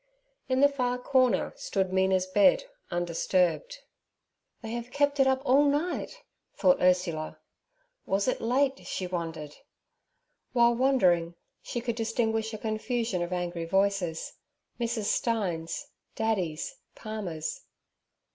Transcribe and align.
In 0.49 0.61
the 0.61 0.67
far 0.67 0.97
corner 0.97 1.53
stood 1.55 1.93
Mina's 1.93 2.25
bed 2.25 2.63
undisturbed. 2.89 3.83
'They 4.63 4.71
have 4.71 4.89
kept 4.89 5.19
it 5.19 5.27
up 5.27 5.43
all 5.45 5.65
night' 5.69 6.23
thought 6.55 6.81
Ursula. 6.81 7.37
Was 8.07 8.27
it 8.27 8.41
late, 8.41 8.83
she 8.87 9.05
wondered? 9.05 9.53
While 10.53 10.73
wondering, 10.73 11.35
she 11.61 11.81
could 11.81 11.97
distinguish 11.97 12.51
a 12.51 12.57
confusion 12.57 13.21
of 13.21 13.31
angry 13.31 13.65
voices—Mrs. 13.65 15.03
Stein's, 15.05 15.91
Daddy's, 16.15 16.77
Palmer's. 16.95 17.61